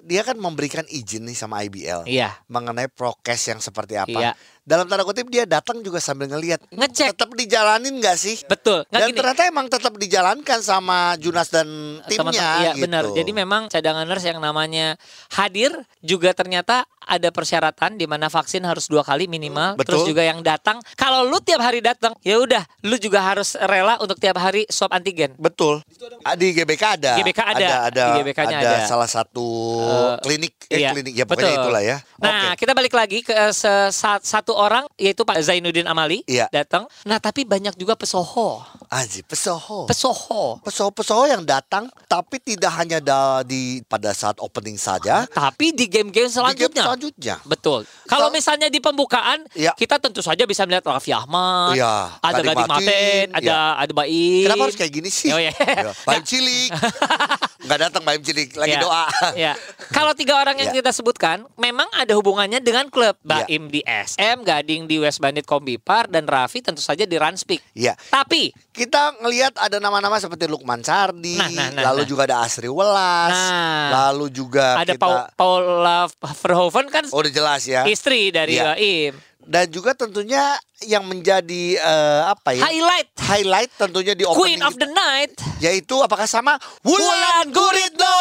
dia 0.00 0.24
kan 0.24 0.34
memberikan 0.34 0.82
izin 0.88 1.28
nih 1.28 1.36
sama 1.36 1.60
IBL 1.62 2.08
Iya. 2.08 2.32
mengenai 2.48 2.88
prokes 2.88 3.42
yang 3.46 3.60
seperti 3.60 3.94
apa. 3.94 4.10
Iya. 4.10 4.32
Dalam 4.70 4.86
tanda 4.86 5.02
kutip 5.02 5.26
dia 5.26 5.42
datang 5.42 5.82
juga 5.82 5.98
sambil 5.98 6.30
ngelihat 6.30 6.62
Ngecek. 6.70 7.10
tetap 7.10 7.34
dijalanin 7.34 7.98
nggak 7.98 8.14
sih? 8.14 8.38
Betul. 8.46 8.86
Nggak 8.86 8.94
Dan 8.94 9.08
gini. 9.10 9.18
ternyata 9.18 9.42
emang 9.44 9.66
tetap 9.66 9.98
dijalankan 9.98 10.58
sama 10.62 11.18
Junas 11.18 11.50
dan 11.50 11.66
timnya. 12.06 12.30
Teman-teman, 12.30 12.62
iya 12.62 12.70
gitu. 12.70 12.82
benar. 12.86 13.04
Jadi 13.10 13.30
memang 13.34 13.62
cadanganers 13.66 14.22
yang 14.22 14.38
namanya 14.38 14.94
hadir 15.28 15.74
juga 15.98 16.30
ternyata 16.30 16.86
ada 17.00 17.28
persyaratan 17.28 17.98
di 17.98 18.06
mana 18.06 18.30
vaksin 18.30 18.62
harus 18.62 18.86
dua 18.86 19.02
kali 19.02 19.26
minimal. 19.26 19.74
Betul. 19.74 19.98
Terus 19.98 20.02
juga 20.06 20.22
yang 20.22 20.38
datang, 20.38 20.78
kalau 20.94 21.26
lu 21.26 21.42
tiap 21.42 21.58
hari 21.58 21.82
datang, 21.82 22.14
ya 22.22 22.38
udah, 22.38 22.62
lu 22.80 22.94
juga 22.94 23.18
harus 23.18 23.58
rela 23.58 23.98
untuk 23.98 24.14
tiap 24.16 24.38
hari 24.38 24.62
swab 24.70 24.94
antigen. 24.94 25.34
Betul. 25.34 25.82
Ah, 26.22 26.38
Di 26.38 26.54
GBK 26.54 26.82
ada. 26.94 27.12
GBK 27.18 27.40
ada. 27.42 27.68
Ada, 27.82 28.04
Di 28.06 28.18
GBK-nya 28.22 28.56
ada 28.56 28.70
ada. 28.76 28.86
salah 28.86 29.10
satu 29.10 29.42
Eh, 29.80 30.14
klinik. 30.22 30.54
Eh, 30.70 30.78
iya, 30.78 30.94
klinik. 30.94 31.10
Ya 31.12 31.24
pokoknya 31.24 31.50
betul. 31.50 31.62
itulah 31.66 31.82
ya. 31.82 31.96
Nah, 32.20 32.54
Oke. 32.54 32.62
kita 32.62 32.72
balik 32.72 32.94
lagi 32.94 33.18
ke 33.20 33.34
sa- 33.50 33.90
satu 34.22 34.54
orang 34.60 34.84
yaitu 34.94 35.24
Pak 35.24 35.40
Zainuddin 35.40 35.84
Amali 35.84 36.20
Iya. 36.24 36.46
datang. 36.50 36.84
Nah, 37.02 37.16
tapi 37.16 37.42
banyak 37.42 37.72
juga 37.74 37.96
pesoho. 37.96 38.60
Aji, 38.86 39.24
pesoho. 39.24 39.86
Pesoho. 39.86 40.60
Pesoho-pesoho 40.60 41.24
yang 41.26 41.40
datang 41.40 41.88
tapi 42.04 42.36
tidak 42.38 42.68
hanya 42.74 42.98
da- 42.98 43.40
di 43.40 43.80
pada 43.82 44.10
saat 44.10 44.36
opening 44.38 44.76
saja. 44.76 45.24
Tapi 45.26 45.72
di 45.72 45.86
game-game 45.86 46.10
Di 46.10 46.26
game 46.26 46.30
selanjutnya. 46.30 46.82
selanjutnya. 46.84 47.36
Betul. 47.42 47.88
Kalau 48.04 48.28
So- 48.28 48.34
misalnya 48.34 48.66
di 48.66 48.78
pembukaan, 48.78 49.46
Iya. 49.52 49.72
kita 49.72 49.96
tentu 49.96 50.20
saja 50.20 50.44
bisa 50.44 50.62
melihat 50.62 50.84
Raffi 50.84 51.10
Ahmad, 51.10 51.72
Iya, 51.72 52.18
ada 52.18 52.40
Gading 52.40 52.66
Maten, 52.66 52.84
Matin, 52.84 53.26
ada 53.30 53.40
iya. 53.40 53.60
ada 53.78 53.92
Baim. 53.94 54.42
Kenapa 54.44 54.62
harus 54.66 54.76
kayak 54.76 54.92
gini 54.92 55.08
sih? 55.08 55.30
Oh, 55.30 55.38
iya. 55.38 55.54
Ya, 55.54 55.94
Baim 56.02 56.20
Cilik. 56.20 56.70
Nggak 57.64 57.78
datang 57.80 58.02
Baim 58.02 58.20
Cilik, 58.20 58.50
lagi 58.54 58.74
Ya, 58.74 58.80
doa. 58.80 59.06
ya. 59.36 59.52
Kalau 59.90 60.12
tiga 60.12 60.34
orang 60.34 60.56
yang 60.56 60.72
Ya. 60.72 60.76
kita 60.76 60.90
sebutkan, 60.90 61.46
memang 61.54 61.86
ada 61.92 62.12
hubungannya 62.12 62.58
dengan 62.58 62.88
klub. 62.88 63.14
Ya. 63.22 63.46
Baim 63.46 63.68
di 63.68 63.80
SM, 63.84 64.39
Gading 64.40 64.84
di 64.84 64.96
West 64.96 65.18
Bandit 65.18 65.42
Kombipar, 65.42 66.06
dan 66.06 66.24
Raffi 66.24 66.60
tentu 66.60 66.78
saja 66.78 67.02
di 67.02 67.14
Ranspik. 67.14 67.60
Iya. 67.72 67.94
Tapi 67.94 68.50
Kita 68.70 69.12
ngelihat 69.18 69.56
ada 69.56 69.76
nama-nama 69.76 70.16
seperti 70.16 70.46
Lukman 70.46 70.80
Sardi, 70.80 71.34
Nah, 71.34 71.50
nah, 71.50 71.68
nah, 71.70 71.82
lalu 71.86 72.02
nah. 72.02 72.08
juga 72.08 72.22
ada 72.24 72.36
Asri 72.40 72.66
Welas, 72.66 73.28
Nah. 73.30 73.88
lalu 74.06 74.26
juga 74.30 74.78
ada 74.78 74.88
kita 74.88 75.02
Paul, 75.02 75.18
Paula 75.34 75.98
Verhoeven 76.16 76.86
kan 76.88 77.04
Oh, 77.08 77.18
udah 77.18 77.28
jelas 77.30 77.62
ya. 77.62 77.84
istri 77.84 78.30
dari 78.30 78.56
Iya. 78.56 78.72
Baim. 78.72 79.14
dan 79.42 79.66
juga 79.66 79.92
tentunya 79.92 80.54
yang 80.80 81.02
menjadi 81.02 81.74
eh, 81.74 82.22
apa 82.24 82.54
ya? 82.54 82.62
Highlight 82.62 83.08
Highlight 83.18 83.70
tentunya 83.74 84.14
di 84.14 84.22
Queen 84.22 84.62
of 84.62 84.76
the 84.76 84.86
Night. 84.86 85.34
yaitu 85.58 85.98
apakah 85.98 86.24
sama 86.24 86.54
Wulan 86.80 87.02
Wulan. 87.02 87.46
Guritno. 87.50 88.16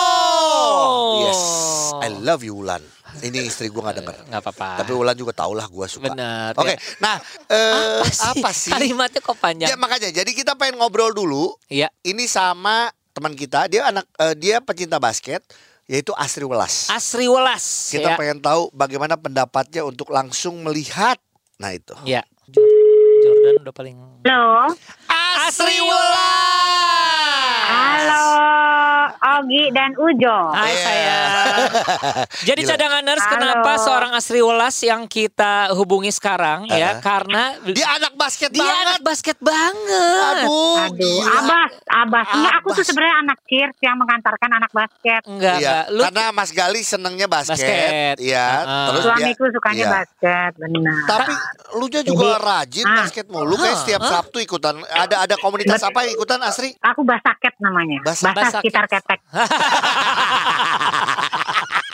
Yes, 1.21 1.41
I 1.99 2.09
love 2.17 2.41
you 2.41 2.55
Wulan. 2.55 2.81
Ini 3.19 3.39
istri 3.45 3.67
gua 3.73 3.89
nggak 3.89 3.97
denger. 4.03 4.15
Nggak 4.29 4.41
apa-apa. 4.45 4.69
Tapi 4.83 4.91
Wulan 4.93 5.17
juga 5.17 5.33
tau 5.33 5.51
lah 5.57 5.65
gua 5.65 5.85
suka. 5.89 6.13
Benar, 6.13 6.53
Oke, 6.55 6.73
ya. 6.73 6.77
nah 7.01 7.15
eh, 7.49 8.01
apa 8.05 8.49
sih? 8.53 8.71
Kalimatnya 8.71 9.21
kok 9.21 9.37
panjang? 9.37 9.69
Ya 9.69 9.75
makanya, 9.75 10.09
jadi 10.13 10.31
kita 10.31 10.53
pengen 10.55 10.77
ngobrol 10.79 11.11
dulu. 11.11 11.53
Iya. 11.67 11.89
Ini 12.05 12.29
sama 12.29 12.89
teman 13.11 13.33
kita, 13.35 13.67
dia 13.67 13.89
anak 13.89 14.05
eh, 14.21 14.35
dia 14.37 14.61
pecinta 14.61 15.01
basket, 15.01 15.41
yaitu 15.89 16.13
Asri 16.13 16.45
Welas. 16.45 16.93
Asri 16.93 17.25
Welas. 17.25 17.89
Kita 17.89 18.13
ya. 18.13 18.17
pengen 18.17 18.39
tahu 18.39 18.69
bagaimana 18.71 19.17
pendapatnya 19.17 19.81
untuk 19.81 20.13
langsung 20.13 20.61
melihat. 20.61 21.17
Nah 21.57 21.73
itu. 21.73 21.97
Ya. 22.05 22.21
Jordan 23.19 23.65
udah 23.65 23.73
paling. 23.73 23.97
Halo. 24.23 24.73
Asri 25.49 25.77
Welas. 25.81 26.29
Halo. 27.69 28.78
Ogi 29.19 29.63
dan 29.69 29.91
Ujo. 29.93 30.37
Hai 30.49 30.71
Iya. 30.71 30.79
saya. 30.81 31.19
Jadi 32.41 32.61
Gila. 32.61 32.71
cadanganers 32.71 33.19
Halo. 33.21 33.33
kenapa 33.33 33.71
seorang 33.77 34.11
Asri 34.13 34.39
Welas 34.39 34.75
yang 34.79 35.05
kita 35.05 35.53
hubungi 35.73 36.09
sekarang 36.09 36.65
ya 36.67 36.77
Uh-huh. 36.89 37.01
karena 37.01 37.43
Dia 37.65 37.87
anak 37.93 38.15
basket 38.15 38.49
dia 38.49 38.61
banget. 38.61 38.85
anak 38.85 38.99
basket 39.01 39.37
banget. 39.37 40.43
Aduh, 40.43 40.77
Aduh, 40.81 40.95
gila. 41.19 41.35
Abas, 41.37 41.71
Abas. 41.85 42.27
Enggak, 42.31 42.53
aku 42.55 42.67
tuh 42.73 42.83
sebenarnya 42.83 43.15
anak 43.19 43.37
cheers 43.45 43.75
yang 43.79 43.95
mengantarkan 43.95 44.49
anak 44.51 44.71
basket. 44.71 45.21
Enggak, 45.25 45.55
Iya, 45.57 45.69
enggak. 45.69 45.85
Lu 45.89 46.01
karena 46.05 46.23
Mas 46.31 46.51
Gali 46.51 46.81
senengnya 46.81 47.27
basket, 47.27 47.59
Basket. 47.59 48.15
Iya. 48.19 48.47
Uh-uh. 48.57 48.87
Terus 48.89 49.03
Suamiku 49.03 49.43
dia, 49.43 49.53
sukanya 49.53 49.77
iya. 49.77 49.91
basket, 49.93 50.51
benar. 50.57 50.95
Tapi 51.05 51.33
lu 51.71 51.85
juga 51.89 52.27
rajin 52.37 52.85
Ah. 52.85 52.95
basket 52.99 53.25
mulu 53.27 53.55
kayak 53.55 53.77
setiap 53.77 54.01
Hah? 54.01 54.11
Sabtu 54.15 54.37
ikutan. 54.39 54.75
Ada 54.85 55.15
ada 55.23 55.35
komunitas 55.37 55.77
Bet- 55.77 55.89
apa 55.89 55.99
yang 56.01 56.13
ikutan 56.13 56.39
Asri? 56.39 56.71
Aku 56.79 57.03
basaket 57.03 57.53
namanya. 57.59 57.99
Bas- 58.01 58.21
Basah 58.21 58.33
Basaket. 58.33 58.61
sekitar 58.63 58.85
ketek. 59.09 59.19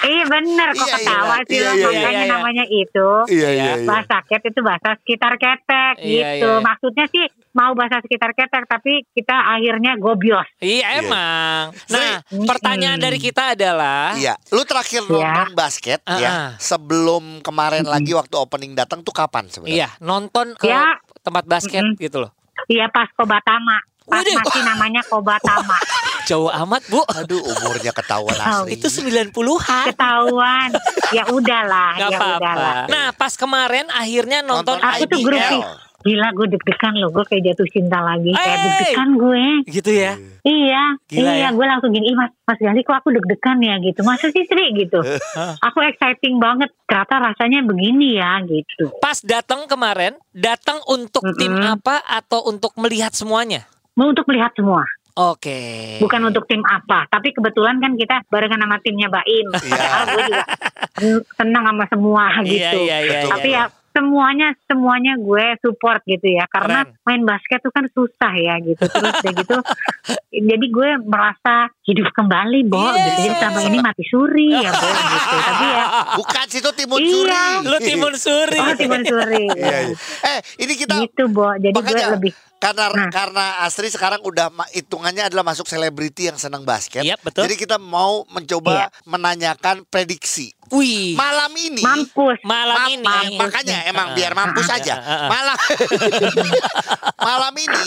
Iya 0.05 0.21
bener 0.29 0.69
kok 0.69 0.77
Iya, 0.77 0.85
iya. 0.85 0.97
ketawa 1.01 1.35
sih 1.41 1.57
Iya, 1.57 1.65
lo 1.65 1.73
iya, 1.73 1.85
makanya 1.89 2.05
iya, 2.05 2.21
iya. 2.21 2.29
namanya 2.29 2.65
itu. 2.67 3.09
Iya 3.25 3.49
iya, 3.49 3.73
Basaket 3.81 4.41
itu 4.45 4.59
bahasa 4.61 4.89
sekitar 5.01 5.33
ketek 5.35 5.93
Iya, 5.97 6.05
gitu. 6.37 6.45
iya. 6.45 6.61
Maksudnya 6.61 7.05
sih 7.09 7.25
mau 7.51 7.73
bahasa 7.73 7.97
sekitar 8.05 8.31
ketek 8.31 8.69
tapi 8.69 9.01
kita 9.09 9.33
akhirnya 9.33 9.97
gobios. 9.97 10.45
Iya 10.61 10.77
Iya. 10.85 11.01
emang. 11.01 11.63
Nah, 11.89 12.21
Sri. 12.21 12.45
pertanyaan 12.45 13.01
Hmm. 13.01 13.05
dari 13.09 13.17
kita 13.17 13.57
adalah 13.57 14.13
Iya, 14.13 14.37
lu 14.51 14.61
terakhir 14.61 15.01
Iya. 15.01 15.09
nonton 15.09 15.49
basket 15.57 15.99
Ah, 16.05 16.19
ya 16.21 16.29
ah. 16.29 16.49
sebelum 16.59 17.41
kemarin 17.41 17.81
lagi 17.83 18.13
waktu 18.13 18.35
opening 18.35 18.77
datang 18.77 19.01
tuh 19.01 19.09
kapan 19.09 19.49
sebenarnya? 19.49 19.73
Iya, 19.73 20.05
nonton 20.05 20.53
ke 20.53 20.69
Ya. 20.69 21.01
tempat 21.19 21.49
basket 21.49 21.81
Mm-mm. 21.81 21.97
gitu 21.97 22.21
loh. 22.21 22.29
Iya 22.67 22.85
pas 22.87 23.09
Kobatama. 23.11 23.81
Pas 24.05 24.21
Waduh. 24.21 24.37
masih 24.37 24.61
namanya 24.63 25.01
Kobatama. 25.09 25.77
Jauh 26.25 26.49
amat, 26.49 26.81
Bu. 26.85 27.01
Aduh, 27.05 27.39
umurnya 27.39 27.89
ketahuan 27.91 28.33
Oh, 28.35 28.65
Asri. 28.65 28.75
Itu 28.75 28.87
90-an. 28.89 29.85
Ketahuan. 29.89 30.69
ya 31.09 31.23
udahlah, 31.27 31.93
Gak 31.95 32.09
ya 32.09 32.17
apa-apa. 32.17 32.37
udahlah. 32.39 32.73
Nah, 32.87 33.07
pas 33.13 33.33
kemarin 33.33 33.85
akhirnya 33.89 34.41
nonton, 34.41 34.75
Nonton 34.75 34.89
Aku 34.91 35.03
tuh 35.05 35.21
groupie. 35.21 35.61
Gila 36.05 36.29
gue 36.31 36.47
deg-degan 36.47 36.93
loh, 36.95 37.09
gue 37.09 37.25
kayak 37.25 37.43
jatuh 37.43 37.65
cinta 37.67 37.97
lagi. 37.97 38.29
Kayak 38.29 38.45
Hey! 38.51 38.61
deg-degan 38.61 39.09
gue. 39.15 39.45
gitu 39.67 39.89
ya. 39.89 40.13
Iya, 40.43 40.83
Gila 41.03 41.31
iya, 41.31 41.41
ya. 41.41 41.49
gue 41.49 41.65
langsung 41.65 41.89
gini, 41.89 42.13
mas, 42.13 42.29
mas 42.43 42.59
Gali 42.59 42.81
kok 42.81 42.93
aku 42.95 43.09
deg-degan 43.09 43.57
ya 43.59 43.73
gitu. 43.79 43.99
Masa 44.01 44.29
sih 44.29 44.45
Sri 44.45 44.69
gitu? 44.75 45.01
aku 45.59 45.77
exciting 45.83 46.37
banget. 46.37 46.69
Ternyata 46.83 47.15
rasanya 47.23 47.65
begini 47.65 48.17
ya 48.17 48.37
gitu. 48.41 48.93
Pas 48.97 49.17
datang 49.19 49.65
kemarin, 49.65 50.13
datang 50.29 50.77
untuk 50.85 51.25
tim 51.35 51.49
Mm-mm. 51.51 51.73
apa 51.73 51.97
atau 52.03 52.45
untuk 52.45 52.77
melihat 52.77 53.09
semuanya? 53.09 53.65
Mau 53.95 54.05
untuk 54.05 54.27
melihat 54.27 54.53
semua, 54.53 54.85
Oke. 55.15 55.59
bukan 56.03 56.27
untuk 56.27 56.43
tim 56.43 56.59
apa. 56.67 57.07
Tapi 57.07 57.31
kebetulan 57.31 57.79
kan 57.79 57.95
kita 57.95 58.27
barengan 58.27 58.59
sama 58.59 58.77
timnya 58.83 59.07
Baim. 59.07 59.47
Padahal 59.47 60.03
gue 60.11 60.21
juga 60.27 60.43
senang 61.39 61.63
sama 61.63 61.85
semua 61.87 62.23
Iya, 62.43 62.43
gitu. 62.43 62.77
iya, 62.83 62.97
iya. 62.99 63.19
Betul. 63.23 63.31
Tapi 63.31 63.49
iya. 63.49 63.63
ya 63.63 63.84
semuanya 63.95 64.51
semuanya 64.61 65.15
gue 65.15 65.55
support 65.57 66.03
gitu 66.03 66.27
ya 66.27 66.43
karena 66.45 66.83
Keren. 66.83 66.99
main 67.01 67.21
basket 67.23 67.59
tuh 67.59 67.71
kan 67.71 67.87
susah 67.87 68.33
ya 68.35 68.59
gitu 68.59 68.83
terus 68.83 69.15
udah 69.15 69.33
gitu 69.33 69.55
jadi 70.51 70.65
gue 70.67 70.89
merasa 71.01 71.55
hidup 71.81 72.11
kembali 72.11 72.67
Bo 72.67 72.83
Yes. 72.85 72.99
gitu 72.99 73.19
jadi 73.21 73.35
selama 73.37 73.59
ini 73.63 73.77
mati 73.79 74.03
suri 74.03 74.49
ya 74.53 74.71
Bo 74.71 74.89
gitu 74.91 75.35
tapi 75.47 75.65
ya 75.65 75.85
Bukan 76.15 76.45
situ 76.47 76.69
timun 76.73 76.99
Iya. 76.99 77.07
suri. 77.07 77.45
Lu 77.65 77.77
timun 77.79 78.13
suri. 78.15 78.59
oh 78.59 78.75
timun 78.75 79.01
suri 79.01 79.45
Iya, 79.55 79.77
iya. 79.85 79.95
Eh, 80.27 80.39
ini 80.59 80.73
kita 80.75 80.99
gitu 81.01 81.23
Bo 81.27 81.55
jadi 81.55 81.71
gue 81.71 82.11
lebih 82.13 82.31
karena 82.55 82.87
Nah. 82.87 83.11
karena 83.11 83.45
Astri 83.61 83.87
sekarang 83.87 84.23
udah 84.23 84.49
ma- 84.49 84.65
hitungannya 84.67 85.21
adalah 85.23 85.43
masuk 85.43 85.65
selebriti 85.65 86.25
yang 86.25 86.35
senang 86.35 86.63
basket. 86.63 87.03
Yap, 87.03 87.21
betul. 87.21 87.45
Jadi 87.45 87.55
kita 87.57 87.77
mau 87.77 88.23
mencoba 88.27 88.71
Iya. 88.81 88.87
menanyakan 89.05 89.83
prediksi. 89.85 90.54
Wih. 90.73 91.13
Malam 91.13 91.51
ini. 91.53 91.81
Mampus. 91.81 92.37
Malam 92.41 92.77
ma- 92.77 92.89
ini. 92.89 93.05
ma- 93.05 93.45
makanya 93.45 93.85
emang 93.85 94.17
biar 94.17 94.33
mampus 94.33 94.65
aja. 94.67 94.97
Malam 95.29 95.57
Malam 97.27 97.53
ini 97.57 97.85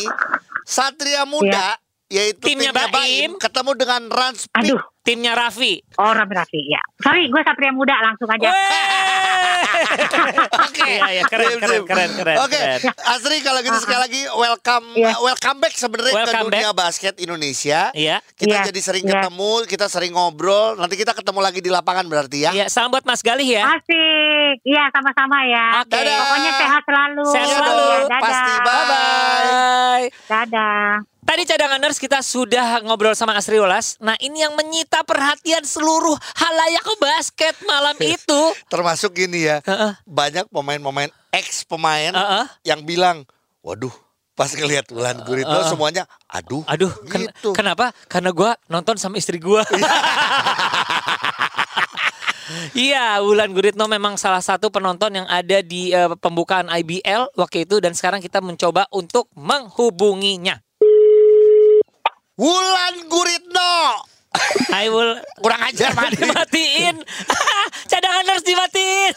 Satria 0.63 1.25
Muda 1.25 1.75
yaitu 2.09 2.41
Timnya 2.41 2.73
timnya, 2.73 2.89
Baim. 2.89 2.93
Baim 2.97 3.31
ketemu 3.37 3.71
dengan 3.77 4.03
Rans 4.09 4.49
aduh. 4.57 4.81
Timnya 5.05 5.37
Raffi. 5.37 5.85
oh 6.01 6.09
Raffi 6.09 6.35
Raffi 6.37 6.61
ya 6.65 6.81
sorry 7.05 7.29
gue 7.29 7.41
Satria 7.45 7.69
Muda 7.69 7.93
langsung 8.01 8.25
aja 8.33 8.49
Oke, 10.61 10.83
iya, 10.85 11.07
iya, 11.13 11.23
keren, 11.25 11.49
Sip, 11.49 11.59
keren, 11.59 11.71
sip. 11.73 11.85
keren, 11.85 12.11
keren. 12.13 12.37
Oke, 12.41 12.55
keren. 12.55 12.81
Asri 13.09 13.37
kalau 13.41 13.61
gitu 13.61 13.79
sekali 13.79 14.01
lagi 14.01 14.21
welcome 14.29 14.87
Iya. 14.93 15.15
welcome 15.19 15.59
back 15.59 15.75
sebenarnya 15.75 16.15
ke 16.21 16.33
dunia 16.41 16.71
basket 16.73 17.15
Indonesia. 17.17 17.91
Iya. 17.93 18.19
Kita 18.35 18.55
Iya, 18.55 18.67
jadi 18.67 18.81
sering 18.81 19.05
iya. 19.05 19.13
ketemu, 19.17 19.51
kita 19.65 19.87
sering 19.87 20.13
ngobrol. 20.13 20.75
Nanti 20.75 20.95
kita 20.95 21.13
ketemu 21.13 21.41
lagi 21.41 21.61
di 21.61 21.69
lapangan 21.69 22.05
berarti 22.05 22.39
ya. 22.41 22.51
Iya, 22.53 22.67
salam 22.69 22.89
buat 22.89 23.03
Mas 23.03 23.21
Galih 23.21 23.49
ya. 23.49 23.65
asik 23.71 24.65
iya 24.65 24.89
sama-sama 24.89 25.45
ya 25.45 25.81
Oke. 25.81 25.93
Dadah. 25.93 26.17
pokoknya 26.19 26.53
sehat 26.55 26.83
selalu 26.83 27.25
Sehat 27.29 27.45
Iya 27.45 27.57
selalu. 27.57 27.77
dong, 27.79 28.01
dadah 28.03 28.21
pasti. 28.21 28.53
Bye. 28.59 28.87
Bye. 28.89 30.07
dadah 30.27 30.89
Tadi 31.29 31.45
cadanganers 31.45 32.01
kita 32.01 32.25
sudah 32.25 32.81
ngobrol 32.81 33.13
sama 33.13 33.37
Asri 33.37 33.61
Ulas. 33.61 34.01
Nah 34.01 34.17
ini 34.17 34.41
yang 34.41 34.57
menyita 34.57 35.05
perhatian 35.05 35.61
seluruh 35.61 36.17
halayak 36.17 36.89
basket 36.97 37.53
malam 37.69 37.93
itu. 38.17 38.41
Termasuk 38.73 39.13
gini 39.13 39.45
ya, 39.45 39.61
Heeh. 39.61 39.93
banyak 40.09 40.49
pemain-pemain 40.49 41.13
ex 41.29 41.69
pemain 41.69 42.17
Heeh. 42.17 42.45
yang 42.65 42.81
bilang, 42.81 43.29
waduh, 43.61 43.93
pas 44.33 44.49
ngelihat 44.49 44.89
Wulan 44.89 45.21
Guritno 45.21 45.53
Heeh. 45.53 45.69
semuanya, 45.69 46.09
aduh, 46.33 46.65
Aduh, 46.65 46.89
ken- 47.13 47.29
gitu. 47.29 47.53
kenapa? 47.53 47.93
Karena 48.09 48.33
gua 48.33 48.57
nonton 48.73 48.97
sama 48.97 49.21
istri 49.21 49.37
gua. 49.37 49.69
Iya, 52.73 53.21
Wulan 53.21 53.53
Guritno 53.53 53.85
memang 53.85 54.17
salah 54.17 54.41
satu 54.41 54.73
penonton 54.73 55.13
yang 55.13 55.29
ada 55.29 55.61
di 55.61 55.93
eh, 55.93 56.09
pembukaan 56.17 56.73
IBL 56.73 57.37
waktu 57.37 57.69
itu 57.69 57.77
dan 57.77 57.93
sekarang 57.93 58.25
kita 58.25 58.41
mencoba 58.41 58.89
untuk 58.89 59.29
menghubunginya. 59.37 60.57
Wulan 62.39 63.11
Guritno. 63.11 63.75
Hai 64.71 64.87
Wul, 64.87 65.19
Kurang 65.43 65.59
ajar 65.67 65.91
mati. 65.99 66.23
dimatiin. 66.23 66.97
Cadangan 67.91 68.25
harus 68.25 68.45
dimatiin. 68.47 69.15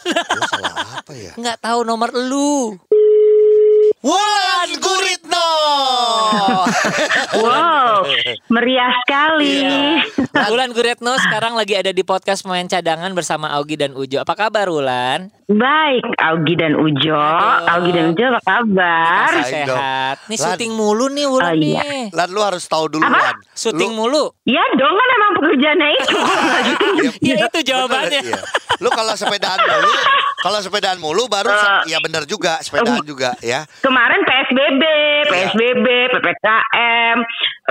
Salah 0.50 0.74
apa 0.98 1.12
ya? 1.14 1.30
Nggak 1.38 1.62
tahu 1.62 1.86
nomor 1.86 2.10
lu. 2.10 2.74
Wulan 4.02 4.70
Guritno. 4.82 5.50
Wow, 7.38 8.02
meriah 8.50 8.90
sekali. 9.06 9.62
Iya. 9.62 10.21
Wulan 10.32 10.72
Guritno 10.72 11.12
sekarang 11.18 11.52
lagi 11.52 11.76
ada 11.76 11.90
di 11.90 12.00
podcast 12.00 12.40
pemain 12.40 12.64
cadangan 12.64 13.12
bersama 13.12 13.52
Augie 13.52 13.76
dan 13.76 13.92
Ujo. 13.92 14.16
Apa 14.18 14.32
kabar 14.34 14.64
Wulan? 14.66 15.28
Baik, 15.44 16.08
Augie 16.18 16.56
dan 16.56 16.72
Ujo. 16.74 17.12
Aduh. 17.12 17.68
Augie 17.68 17.92
dan 17.92 18.04
Ujo 18.10 18.24
apa 18.26 18.40
kabar? 18.42 19.28
Masih 19.30 19.62
dong. 19.62 19.76
Sehat. 19.76 20.16
Nih 20.26 20.34
Lan. 20.34 20.44
syuting 20.48 20.72
mulu 20.72 21.06
nih 21.08 21.26
Wulan 21.26 21.52
Oh, 21.52 21.54
iya. 21.54 21.82
nih. 21.84 22.04
Lan 22.10 22.28
lu 22.28 22.40
harus 22.40 22.64
tahu 22.64 22.88
dulu 22.88 23.04
Apa? 23.04 23.20
Lan. 23.22 23.36
Syuting 23.52 23.92
Lu- 23.92 23.98
mulu. 23.98 24.24
Ya 24.42 24.64
dong 24.72 24.94
kan 24.94 25.08
emang 25.10 25.32
pekerjaannya 25.36 25.88
itu. 25.92 26.16
Ya 27.20 27.34
itu 27.46 27.58
jawabannya. 27.62 28.20
Bener, 28.22 28.32
iya. 28.32 28.40
Lu 28.80 28.88
kalau 28.88 29.12
sepedaan 29.12 29.60
mulu, 29.60 29.92
kalau 30.40 30.58
sepedaan 30.58 30.98
mulu 30.98 31.22
baru 31.28 31.52
Eh. 31.52 31.92
ya 31.92 31.98
bener 32.00 32.24
juga, 32.24 32.56
sepedaan 32.58 33.04
juga 33.04 33.36
ya. 33.38 33.68
Kemarin 33.78 34.24
PSBB, 34.24 34.82
Iya. 34.82 35.28
PSBB, 35.28 35.86
PPKM, 36.10 37.16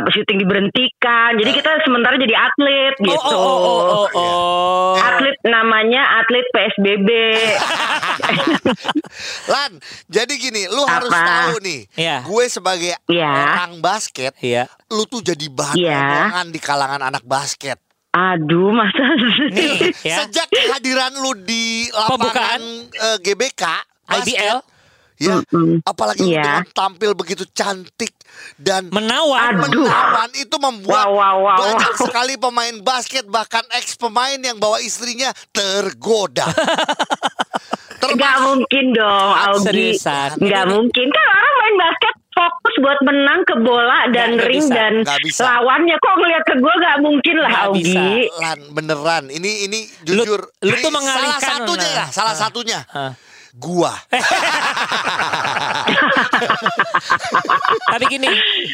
syuting 0.07 0.37
diberhentikan. 0.39 1.29
Jadi 1.35 1.51
kita 1.51 1.71
sementara 1.81 2.15
jadi 2.15 2.35
atlet 2.51 2.95
Oh, 2.97 3.05
gitu. 3.07 3.31
oh, 3.31 3.39
oh, 3.39 3.57
oh, 3.63 3.81
oh, 3.87 4.07
oh. 4.13 4.93
Atlet 4.97 5.39
namanya 5.43 6.03
atlet 6.19 6.43
PSBB. 6.51 7.09
Lan, 9.47 9.71
jadi 10.07 10.33
gini, 10.33 10.67
lu 10.67 10.83
harus 10.83 11.09
Apa? 11.09 11.23
tahu 11.23 11.55
nih. 11.61 11.81
Iya. 11.95 12.17
Gue 12.23 12.45
sebagai 12.47 12.93
Iya. 13.07 13.31
orang 13.55 13.79
basket, 13.79 14.33
Iya. 14.37 14.67
lu 14.87 15.03
tuh 15.05 15.21
jadi 15.21 15.45
bahan 15.47 15.75
Iya. 15.75 15.97
omongan 15.97 16.47
di 16.49 16.59
kalangan 16.59 17.01
anak 17.03 17.23
basket. 17.23 17.79
Aduh, 18.11 18.75
masa 18.75 19.07
Nih 19.49 19.95
ya. 20.03 20.19
Sejak 20.21 20.51
kehadiran 20.51 21.15
lu 21.15 21.31
di 21.37 21.87
lapangan 21.87 22.11
Pembukaan. 22.11 22.61
eh, 22.91 23.17
GBK, 23.21 23.63
IBL 24.19 24.59
Ya, 25.21 25.37
Mm-mm. 25.45 25.79
apalagi 25.83 26.25
Iya. 26.25 26.41
dengan 26.41 26.65
tampil 26.73 27.13
begitu 27.13 27.45
cantik 27.47 28.09
dan 28.57 28.89
menawan. 28.89 29.53
Aduh. 29.59 29.85
menawan 29.85 30.29
itu 30.33 30.55
membuat 30.57 31.05
Wow, 31.05 31.13
wow, 31.13 31.35
wow, 31.39 31.57
banyak 31.61 31.93
wow. 31.93 32.01
sekali 32.01 32.33
pemain 32.35 32.75
basket 32.81 33.25
bahkan 33.27 33.61
ex 33.71 33.93
pemain 33.93 34.35
yang 34.35 34.57
bawa 34.57 34.79
istrinya 34.79 35.29
tergoda. 35.51 36.49
Termasuk 38.01 38.41
mungkin 38.57 38.85
dong. 38.91 39.29
Seriusan. 39.61 40.29
Nggak 40.35 40.65
mungkin 40.67 41.05
kan 41.07 41.25
orang 41.29 41.55
main 41.55 41.75
basket 41.77 42.15
fokus 42.31 42.75
buat 42.79 42.99
menang 43.03 43.41
ke 43.43 43.55
bola 43.59 44.09
dan 44.09 44.33
nggak 44.33 44.47
ring 44.47 44.63
bisa, 44.63 44.73
dan 44.73 44.93
bisa. 45.21 45.43
lawannya 45.45 45.95
kok 45.95 46.15
ngeliat 46.15 46.43
ke 46.43 46.55
gue 46.57 46.73
nggak 46.73 46.97
mungkin 46.97 47.35
lah 47.37 47.51
bisa. 47.69 48.01
Augie. 48.01 48.25
Lan 48.33 48.59
beneran. 48.73 49.23
Ini 49.29 49.51
ini 49.69 49.79
Lu- 50.09 50.25
jujur. 50.25 50.41
lu 50.41 50.73
tuh 50.73 50.81
Ini 50.81 50.89
mengalihkan, 50.89 51.37
salah 51.37 51.59
satunya 51.61 51.89
ya, 51.91 52.05
salah 52.09 52.33
Ah. 52.33 52.39
satunya. 52.39 52.79
Ah. 52.89 53.11
Gua. 53.53 53.91
Tapi 57.91 58.03
gini, 58.07 58.27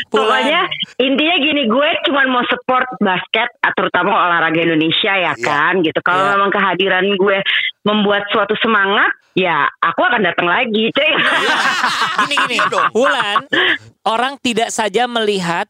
Pokoknya 0.07 0.69
intinya 0.97 1.35
gini 1.37 1.65
gue 1.65 1.89
cuma 2.05 2.21
mau 2.29 2.43
support 2.45 2.85
basket 2.99 3.49
ah, 3.61 3.73
terutama 3.73 4.13
olahraga 4.13 4.59
Indonesia 4.59 5.13
ya 5.13 5.33
Iya. 5.33 5.43
kan 5.43 5.73
gitu. 5.81 5.99
Kalau 6.01 6.23
Iya. 6.23 6.31
memang 6.37 6.49
kehadiran 6.49 7.05
gue 7.13 7.37
membuat 7.83 8.27
suatu 8.29 8.53
semangat 8.59 9.09
ya 9.33 9.65
aku 9.79 10.01
akan 10.01 10.21
datang 10.21 10.45
lagi. 10.45 10.89
cuy. 10.89 11.11
gini 12.25 12.35
gini, 12.45 12.57
Wulan, 12.93 13.45
orang 14.03 14.37
tidak 14.39 14.69
saja 14.69 15.05
melihat 15.05 15.65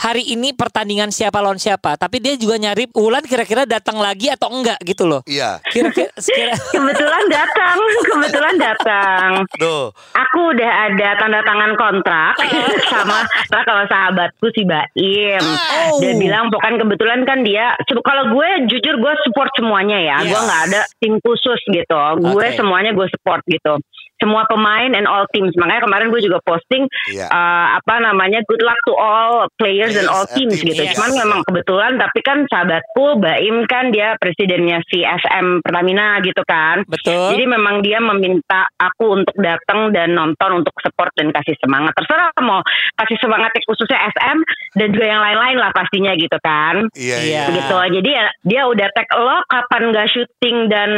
hari 0.00 0.24
ini 0.26 0.56
pertandingan 0.56 1.12
siapa 1.12 1.38
lawan 1.38 1.60
siapa, 1.60 1.94
tapi 1.94 2.18
dia 2.18 2.32
juga 2.34 2.56
nyari 2.56 2.88
Wulan 2.90 3.20
kira-kira 3.22 3.68
datang 3.68 4.00
lagi 4.00 4.32
atau 4.32 4.48
enggak 4.48 4.80
gitu 4.82 5.04
loh. 5.04 5.20
Iya. 5.28 5.60
Kira-kira 5.62 6.08
sekira- 6.16 6.56
kebetulan 6.74 7.24
datang, 7.28 7.76
kebetulan 8.02 8.56
datang. 8.56 9.28
Tuh. 9.54 9.92
Aku 10.16 10.56
udah 10.56 10.70
ada 10.88 11.08
tanda 11.16 11.40
tangan 11.44 11.72
kontrak 11.76 12.32
sama 12.92 13.28
sama 13.52 13.84
sahabatku 13.86 14.48
si 14.56 14.64
Baim. 14.64 15.44
Oh. 15.44 16.00
Dia 16.00 16.16
bilang 16.16 16.48
pokoknya 16.48 16.80
kebetulan 16.80 17.20
kan 17.28 17.44
dia 17.44 17.76
kalau 18.00 18.32
gue 18.32 18.48
jujur 18.66 18.96
gue 18.96 19.12
support 19.28 19.52
semuanya 19.54 20.00
ya. 20.00 20.16
Gue 20.24 20.32
Yes. 20.32 20.46
nggak 20.46 20.62
ada 20.70 20.80
tim 20.96 21.14
khusus 21.20 21.60
gitu. 21.68 22.00
Gue 22.24 22.46
semuanya 22.56 22.96
gue 22.96 23.04
support 23.12 23.44
gitu. 23.44 23.76
Semua 24.20 24.44
pemain 24.46 24.92
and 24.92 25.08
all 25.08 25.24
teams. 25.32 25.56
Makanya 25.56 25.82
kemarin 25.82 26.12
gue 26.12 26.20
juga 26.20 26.38
posting 26.44 26.84
Iya. 27.08 27.26
eh, 27.26 27.66
apa 27.76 27.94
namanya 27.98 28.44
good 28.44 28.60
luck 28.60 28.76
to 28.84 28.92
all 28.92 29.48
players 29.56 29.96
and 29.96 30.06
all 30.06 30.28
teams 30.28 30.56
teams, 30.56 30.60
gitu. 30.62 30.82
yes. 30.82 30.92
Cuman 30.94 31.12
memang 31.16 31.40
kebetulan 31.44 31.96
tapi 31.96 32.20
kan 32.20 32.44
sahabatku 32.46 33.16
Baim 33.16 33.64
kan 33.64 33.88
dia 33.88 34.16
presidennya 34.16 34.80
si 34.86 35.00
SM 35.00 35.60
Pertamina 35.60 36.20
gitu 36.20 36.40
kan. 36.44 36.84
Betul. 36.86 37.34
Jadi 37.34 37.44
memang 37.46 37.80
dia 37.80 37.98
meminta 37.98 38.68
aku 38.76 39.16
untuk 39.16 39.36
datang 39.36 39.90
dan 39.90 40.12
nonton 40.12 40.60
untuk 40.60 40.72
support 40.80 41.10
dan 41.14 41.30
kasih 41.30 41.56
semangat. 41.58 41.92
Terserah 41.94 42.32
mau 42.40 42.60
kasih 42.96 43.16
semangat 43.20 43.52
khususnya 43.64 44.00
SM 44.10 44.38
dan 44.74 44.88
juga 44.90 45.06
yang 45.06 45.20
lain-lain 45.20 45.56
lah 45.56 45.70
pastinya 45.72 46.12
gitu 46.14 46.36
kan. 46.40 46.88
Iya, 46.92 47.16
Iya. 47.16 47.18
iya. 47.20 47.42
Begitu. 47.48 47.76
Jadi 48.00 48.10
ya, 48.10 48.26
dia 48.44 48.62
udah 48.66 48.88
tag 48.92 49.08
lo 49.16 49.38
kapan 49.46 49.82
gak 49.92 50.08
syuting 50.10 50.56
dan 50.68 50.90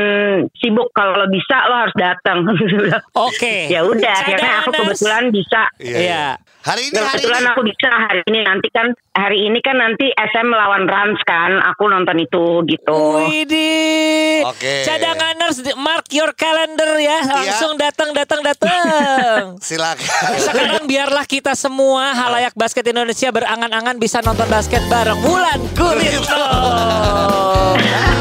sibuk 0.56 0.90
kalau 0.92 1.26
bisa 1.28 1.56
lo 1.68 1.74
harus 1.86 1.96
datang. 1.96 2.46
Oke. 3.12 3.68
ya 3.68 3.84
udah 3.84 4.12
akhirnya 4.24 4.64
aku 4.64 4.70
kebetulan 4.72 5.28
bisa. 5.28 5.68
Iya. 5.76 5.98
Iya. 6.00 6.24
Hari 6.62 6.88
ini 6.88 6.96
hari 6.96 7.18
Kebetulan 7.18 7.42
ini. 7.42 7.50
aku 7.50 7.60
bisa 7.66 7.88
hari 7.90 8.20
ini 8.30 8.40
nanti 8.46 8.68
kan 8.70 8.86
hari 9.18 9.38
ini 9.50 9.58
kan 9.60 9.76
nanti 9.82 10.06
SM 10.14 10.46
melawan 10.46 10.86
Rans 10.88 11.20
kan. 11.26 11.58
Aku 11.74 11.90
nonton 11.90 12.16
itu 12.22 12.62
gitu. 12.70 13.00
Widih. 13.28 14.46
Oke. 14.46 14.86
Cadanganers 14.86 15.58
mark 15.76 16.06
your 16.14 16.32
calendar 16.32 16.96
ya. 17.02 17.20
Langsung 17.26 17.74
datang 17.76 18.14
datang 18.14 18.40
datang. 18.46 19.58
Silakan. 19.66 20.38
Sekarang 20.38 20.82
biarlah 20.88 21.26
kita 21.26 21.52
semua 21.52 22.14
halayak 22.14 22.54
basket 22.56 22.86
Indonesia 22.88 23.28
berangan-angan 23.28 23.98
bisa 23.98 24.22
nonton 24.22 24.46
basket 24.48 24.80
bareng 24.88 25.18
Wulan 25.20 25.60
Guritno. 25.76 26.46